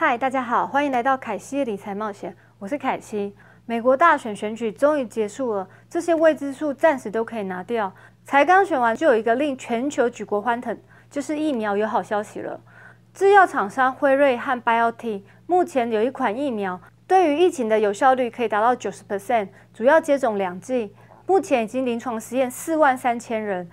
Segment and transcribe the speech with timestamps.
[0.00, 3.34] 嗨，大家好，欢迎来到凯西理财冒险，我是凯西。
[3.66, 7.92] 美国大选选举终于结束了，这些未知数暂时都可以拿掉。
[8.24, 10.78] 才刚选完，就有一个令全球举国欢腾，
[11.10, 12.60] 就是疫苗有好消息了。
[13.12, 20.94] 制药厂商辉瑞和 BioT 目前有一款疫苗，对于疫情的有效率可以达到九十 percent，主要接种两剂，
[21.26, 23.68] 目前已经临床实验四万三千人。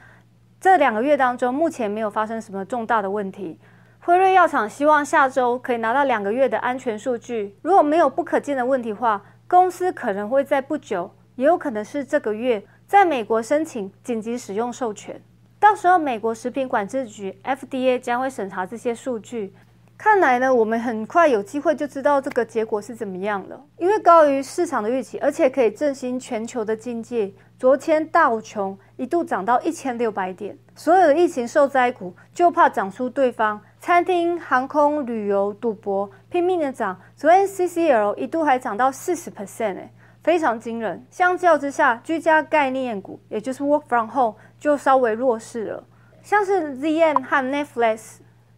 [0.60, 3.60] 这两个月当中，目前没有发生什么重大的问题。
[4.06, 7.58] 辉瑞药厂希望下周可以拿到两个月的安全数据。
[7.64, 15.20] 如果没有不可见的问题话，公司可能会在不久，也有可能是这个月，在美国申请紧急使用授权。
[15.60, 19.56] 到时候，美国食品管制局 FDA 将会审查这些数据。
[19.98, 23.60] 看来呢，我们很快有机会就知道这个结果是怎么样了。
[23.80, 27.36] 因为高于市场的预期，而且可以振兴全球的经济。
[27.58, 33.60] 昨天道琼一度涨到一千六百点，所有的疫情受灾股就怕涨出对方。
[33.86, 39.92] 餐厅、航空、旅游、赌博拼命的涨，昨天 CCL 一度还涨到四十 percent 哎，
[40.24, 41.06] 非常惊人。
[41.12, 45.84] 相较之下，居家概念股，也就是 Work from Home 就稍微弱势了。
[46.24, 48.16] 像是 ZM 和 Netflix，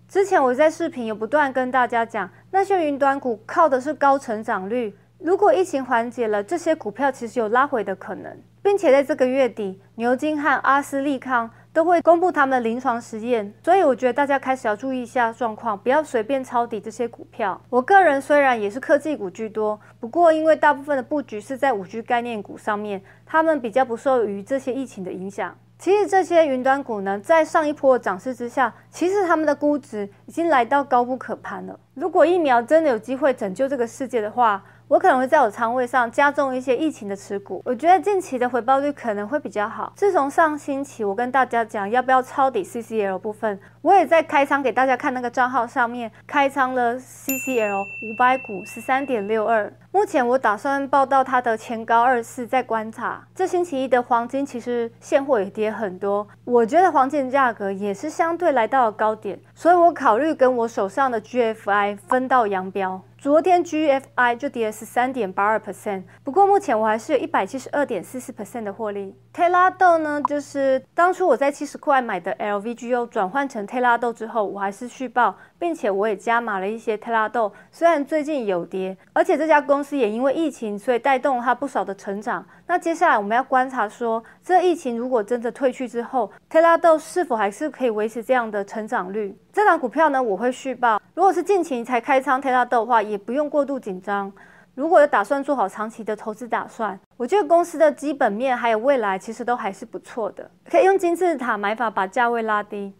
[0.08, 11.52] 之前我在视频有不断跟大家讲，那些云端股靠的是高成长率，如果疫情缓解了，这些股票其实有拉回的可能，并且在这个月底，牛津和阿斯利康。
[11.78, 17.62] 都会公布他们的临床实验，所以我觉得大家开始要注意一下状况，不要随便抄底这些股票。
[17.70, 25.56] 我个人虽然也是科技股居多，不过因为大部分的布局是在五 G 概念股上面，他们比较不受于这些疫情的影响。
[25.78, 31.80] 其实这些云端股呢，在上一波涨势之下，其实他们的估值已经来到高不可攀了。
[31.94, 39.92] 如果疫苗真的有机会拯救这个世界的话，我可能会在我仓位上加重一些疫情的持股，我觉得近期的回报率可能会比较好。
[39.98, 49.72] 自从上星期我跟大家讲要不要抄底 CCL 部分，我也在开仓给大家看那个账号上面开仓了 CCL 五百股十三点六二。
[49.92, 53.28] 目前我打算报到它的前高二四，再观察。
[53.36, 63.02] 这星期一的黄金其实现货也跌很多，我觉得黄金价格也是相对来到了高点，所以我考虑跟我手上的 GFI 分道扬镳。
[63.20, 69.16] 昨天 GFI 就跌十三点八二 percent，不过目前我还是有一百七十二点四四 percent 的获利。
[69.34, 77.52] 特拉豆呢，就是当初我在七十块买的 LVGO 转换成特拉豆之后，我还是续报，并且我也加码了一些特拉豆。
[77.72, 82.46] 虽然最近有跌，而且这家公司也因为疫情，所以带动了它不少的成长。
[82.68, 89.38] 那接下来我们要观察说，这疫情如果真的退去之后，特拉豆是否还是可以维持这样的成长率？
[89.52, 91.02] 这档股票呢，我会续报。
[91.14, 94.32] 如果是近期才开仓特拉豆的话，也不用过度紧张。
[94.76, 102.94] 如果有打算做好长期的投资打算，我觉得公司的基本面还有未来其实都还是不错的，可以用金字塔买法把价位拉低。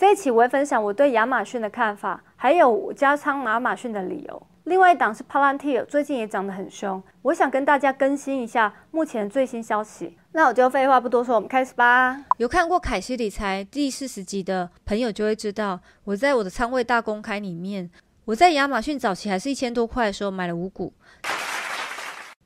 [0.00, 4.46] 这一期我会分享我对亚马逊的看法，还有加仓亚马逊的理由。
[4.64, 10.16] 另外一档是 Palantir，最近也涨得很凶，我想跟大家更新一下目前最新消息。
[10.32, 12.18] 那我就废话不多说，我们开始吧。
[12.38, 17.90] 有看过凯西理财第四十集的朋友就会知道，我在我的仓位大公开里面，
[18.24, 20.94] 我在亚马逊早期还是一千多块的时候买了五股。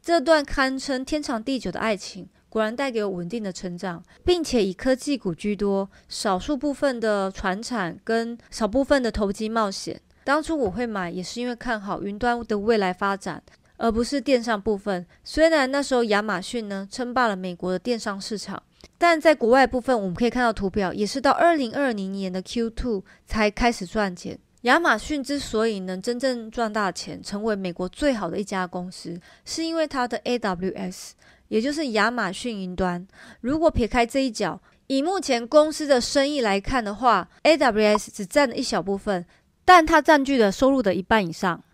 [0.02, 10.00] 这段堪称天长地久的爱情，果然带给我稳定的成长，并且以科技股居多，少数部分的船产跟少部分的投机冒险。
[10.22, 13.42] 当初我会买，也是因为看好云端的未来发展，
[13.76, 15.04] 而不是电商部分。
[15.24, 18.62] 虽然那时候亚马逊呢称霸了美国的电商市场，
[18.98, 24.38] 但在国外部分，我们可以看到图表，也是到二零二零年的 Q2 才开始赚钱。
[24.62, 31.10] 亚马逊之所以能真正赚大钱，成为美国最好的一家公司，是因为它的 AWS，
[31.48, 33.06] 也就是亚马逊云端。
[33.40, 39.24] 如果撇开这一角，以目前公司的生意来看的话，AWS 只占了一小部分。
[39.66, 41.64] 但它占据了收入的一半以上。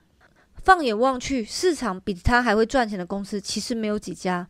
[0.63, 4.47] 放眼望去，市场比它还会赚钱的公司其实没有几家。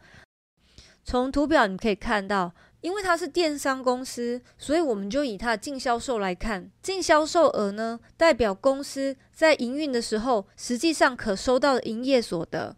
[1.03, 6.71] 从图表你可以看到，因为它是电商公司，所以我们就以它的净销售来看。
[6.83, 12.77] 净销售额呢，代表公司在营运的时候实际上可收到的营业所得。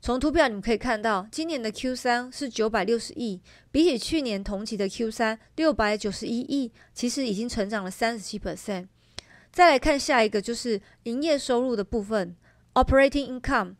[0.00, 3.40] 从图表你们可以看到，今年的 Q 三是九百六十亿，
[3.72, 8.86] 比起去年同期的 Q 三六百九十一亿，其实已经成长了三十七 percent。
[9.50, 12.36] 再来看下一个，就是营业收入的部分
[12.74, 13.74] ，operating income。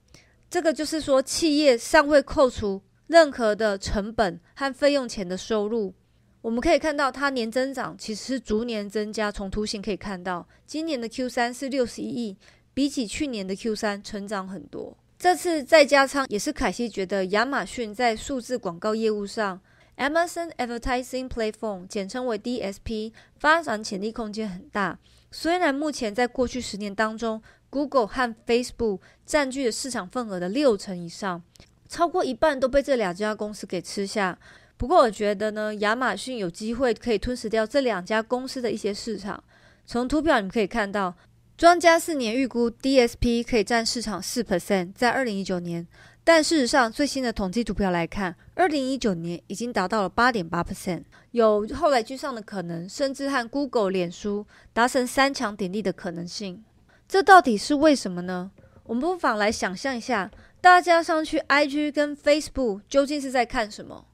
[0.51, 5.95] 这个就是说，企业尚未扣除任何的成本和费用前的收入。
[6.41, 9.31] 我们可以看到，它年增长其实是逐年增加。
[9.31, 12.37] 从图形可以看到，今年的 Q 三是六十一亿，
[12.75, 14.97] 比起去年的 Q 三成长很多。
[15.19, 19.61] 这次再加仓，也是凯西觉得亚马逊在数字广告业务上
[19.97, 24.97] ，Amazon Advertising Platform，简称为 DSP，发展潜力空间很大。
[25.33, 31.43] 虽然目前在过去十年当中 Google 和 Facebook 占据了市场份额的六成以上，
[31.89, 34.39] 超过一半都被这两家公司给吃下。
[34.77, 39.43] 不过，我觉得呢，亚马逊有机会可以吞噬掉这两家公司的一些市场。
[39.85, 41.17] 从图表你们可以看到，
[41.59, 45.85] 专家四年预估 DSP 可以占市场四 percent，在二零一九年。
[46.23, 51.03] 但事实上，最新的统计图表来看，二零一九年已经达到了八点八 percent，
[51.33, 56.63] 有后来居上的可能，甚至和 Google、脸书达成三强鼎立的可能性。
[57.09, 58.53] 这到底是为什么呢？
[58.85, 64.07] 我们不妨来想象一下，大家上去 IG 跟 Facebook 究竟是在看什么？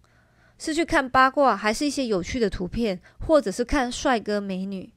[0.57, 4.94] 是去看八卦，还是一些有趣的图片，或者是看帅哥美女？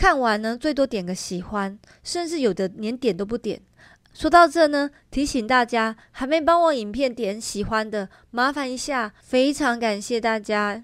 [0.00, 3.60] 看完呢，最多点个喜欢，甚至有的连点都不点。
[4.14, 10.82] 说到这呢，提醒大家还没帮我影片点喜欢的，麻烦一下，非常感谢大家。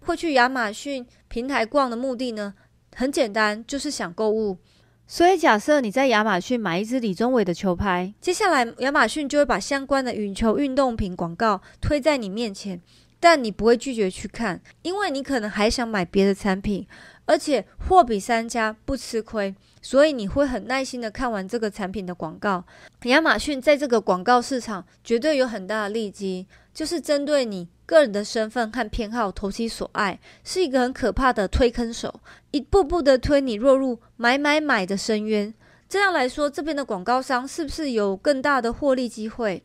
[0.00, 2.52] 会去亚马逊平台逛的目的呢，
[2.94, 4.58] 很简单，就是想购物。
[5.06, 12.82] 所以假设你在亚马逊买一支李宗伟的球拍，接下来亚马逊就会把相关的羽球运动品广告推在你面前，
[13.20, 16.86] 但你不会拒绝去看，因为你可能还想买别的产品。
[17.26, 22.64] 而且货比三家不吃亏，所以你会很耐心的看完这个产品的广告。
[23.02, 32.18] 亚马逊在这个广告市场绝对有很大的利基，就是针对你个人的身份和偏好投其所爱，是一个很可怕的推坑手，
[32.50, 35.52] 一步步的推你落入买买买的深渊。
[35.86, 39.62] 这样来说，这边的广告商是不是有更大的获利机会？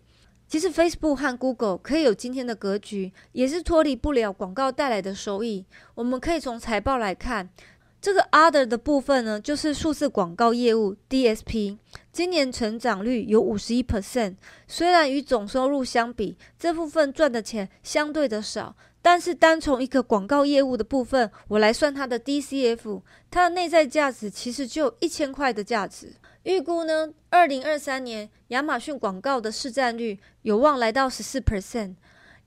[0.53, 5.65] 其实，Facebook 和 Google 可以有今天的格局，也是脱离不了广告带来的收益。
[5.95, 7.49] 我们可以从财报来看，
[7.99, 11.79] 这个 Other 的部分呢，就是数字广告业务 DSP，
[12.11, 14.35] 今年成长率有五十一 percent。
[14.67, 23.01] 虽然与总收入相比，这部分赚的钱相对的少，但是单从一个广告业务的部分，我来算它的 DCF，
[23.31, 26.13] 它的内在价值其实就有一千块的价值。
[26.43, 31.95] 预估呢，二零二三年亚马逊广告的市占率有望来到十四 percent。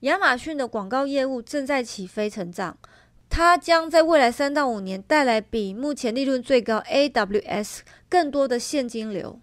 [0.01, 2.77] 亚马逊的广告业务正在起飞成长，
[3.27, 9.39] 它将在未来三到五年带来比目前利润最高 AWS 更多的现金流。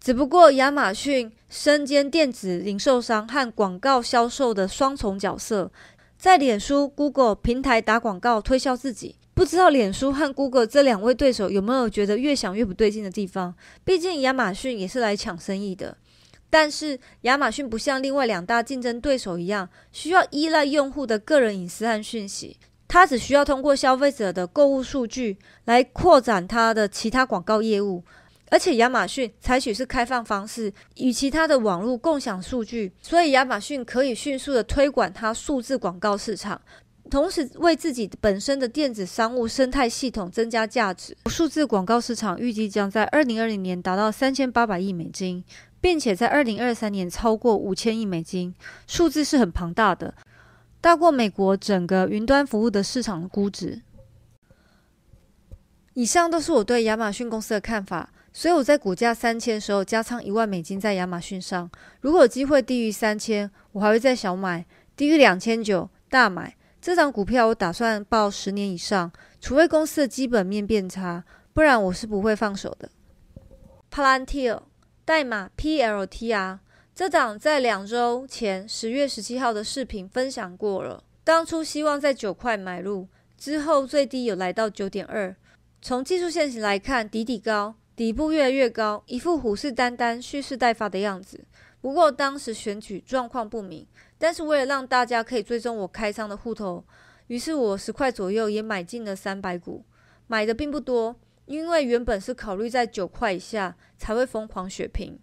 [0.00, 5.70] 只不过亚马逊身兼电子零售商和广告销售的双重角色，
[6.18, 9.14] 在脸书、Google 平台打广告推销自己。
[9.34, 13.54] 不知道脸书和 Google 这两位对手有没有觉得越想越不对劲的地方？
[13.82, 15.96] 毕竟亚马逊也是来抢生意的，
[16.50, 28.04] 但是亚马逊不像另外两大竞争对手一样，需要依赖用户的个人隐私和讯息，它只需要通过消费者的购物数据来扩展它的其他广告业务。
[28.50, 36.60] 而且亚马逊采取是开放方式，与其他的网络共享数据，所以亚马逊可以迅速的推广它数字广告市场。
[37.12, 41.14] 同时为自己本身的电子商务生态系统增加价值。
[41.26, 45.44] 数字广告市场预计将在二零二零年达到三千八百亿美金，
[45.78, 48.54] 并且在二零二三年超过五千亿美金，
[48.86, 50.14] 数字是很庞大的，
[50.80, 53.82] 大过美国整个云端服务的市场估值。
[55.92, 61.70] 以上都是我对亚马逊公司的看法，所以我在股价三千的时候加仓一万美金在亚马逊上。
[62.00, 64.64] 如果有机会低于三千，我还会再小买；
[64.96, 66.56] 低于两千九大买。
[66.82, 71.22] 这张股票我打算报十年以上，除非公司的基本面变差，
[71.54, 72.90] 不然我是不会放手的。
[73.88, 74.60] Palantir
[75.04, 76.58] 代码 PLTR，
[76.92, 81.04] 这档在两周前十月十七号的视频分享过了。
[81.22, 83.06] 当初希望在九块买入，
[83.38, 85.36] 之后最低有来到九点二。
[85.80, 91.44] 从技术线型来看，底底高，底部越来越高，一副虎视眈眈、蓄势待发的样子。
[91.80, 93.86] 不过当时选举状况不明。
[94.22, 96.84] 但是为了让大家可以追踪我开仓的户头，
[97.26, 99.84] 于是我十块左右也买进了三百股，
[100.28, 105.18] 买的并不多，因为原本是考虑在九块以下才会疯狂血拼。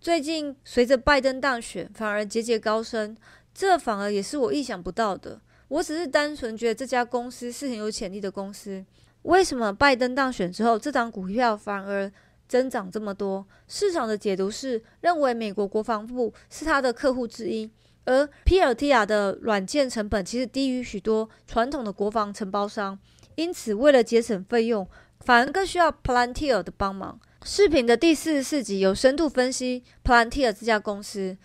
[0.00, 3.16] 最近随着拜登当选，反而节节高升，
[3.54, 5.40] 这反而也是我意想不到的。
[5.68, 8.84] 我只是单纯觉得这家公司是很有潜力的公司。
[9.22, 12.10] 为什么拜登当选之后，这张股票反而
[12.48, 13.46] 增长这么多？
[13.68, 17.70] 市场的解读是认为美国国防部是他的客户之一。
[18.04, 22.98] 而 PLTR 的软件成本其实低于许多传统的国防承包商，
[23.34, 24.88] 因此为了节省费用，
[25.20, 27.20] 反而更需要 Plantier 的帮忙。
[27.44, 31.36] 视频的第四十四集有深度分析 Plantier 这家公司，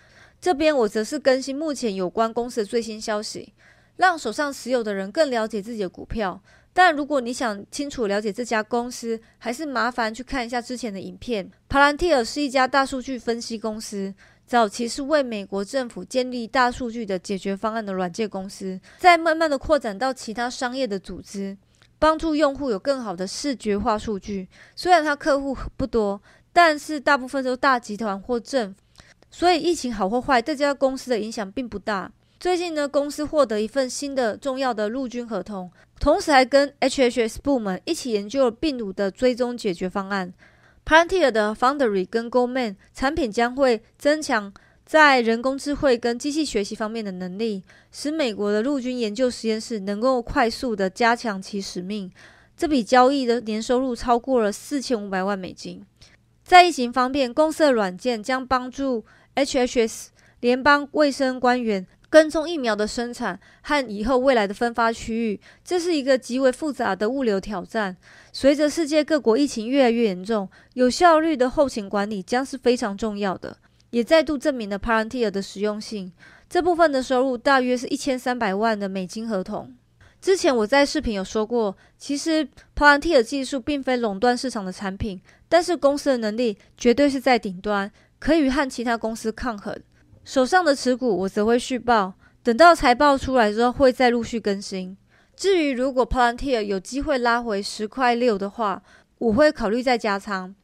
[0.41, 3.53] 这边我则是更新目前有关公司的最新消息，
[3.97, 6.41] 让手上持有的人更了解自己的股票。
[6.73, 11.49] 但如果你想清楚了解这家公司，还是麻烦去看一下之前的影片。
[11.69, 14.13] Plantier 是一家大数据分析公司。
[14.45, 21.57] 早期是为美国政府建立大数据的解决方案的软件公司，再慢慢的扩展到其他商业的组织，
[21.97, 24.47] 帮助用户有更好的视觉化数据。
[24.75, 26.21] 虽然它客户不多，
[26.53, 28.79] 但是大部分都大集团或政府，
[29.31, 32.11] 所以疫情好或坏，这家公司的影响并不大。
[32.39, 40.31] 最近呢，公司获得一份新的重要的陆军合同，同时还跟 HHS 部门一起研究了病毒的追踪解决方案。
[40.85, 44.53] Palantir 的 Foundry 跟 GoMan 产品将会增强
[44.85, 52.11] 在人工智慧跟机器学习方面的能力，使美国的陆军研究实验室能够快速的加强其使命。
[52.55, 55.83] 这笔交易的年收入超过了四千五百万美金。
[56.43, 60.09] 在疫情方面，公司的软件将帮助 HHS
[60.41, 65.41] 联邦卫生官员跟踪疫苗的生产和以后未来的分发区域。
[65.65, 67.97] 这是一个极为复杂的物流挑战。
[68.31, 73.57] 随着世界各国疫情越来越严重，有效率的后勤管理将是非常重要的。
[73.89, 76.09] 也再度证明了 Palantir 的实用性。
[76.49, 79.75] 这部分的收入大约是一千三百万的美金合同。
[80.21, 85.19] 之前我在视频有说过，其实 Palantir 技术并非垄断市场的产品，
[85.49, 89.77] 但是公司的能力绝对是在顶端，可以和其他公司抗衡。
[90.25, 94.97] 手上的持股我则会续报，等到财报出来之后会再陆续更新。
[95.35, 98.81] 至于如果 Palantir 有机会拉回十块六的话，
[99.19, 100.55] 我会考虑再加仓。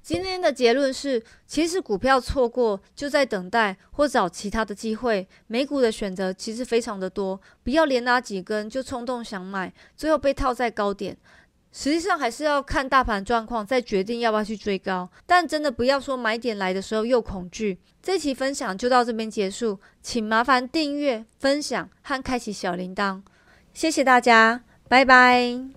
[0.00, 5.28] 今天的结论是，其实股票错过就在等待或找其他的机会。
[5.46, 11.14] 美股的选择其实非常的多，不要连拉几根就冲动想买，最后被套在高点。
[11.72, 15.08] 实际上还是要看大盘状况再决定要不要去追高。
[15.26, 17.78] 但真的不要说买点来的时候又恐惧。
[18.02, 23.22] 这期分享就到这边结束，请麻烦订阅、分享和开启小铃铛，
[23.72, 25.70] 谢谢大家，拜拜。